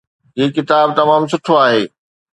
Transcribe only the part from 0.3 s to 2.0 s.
هي ڪتاب تمام سٺو آهي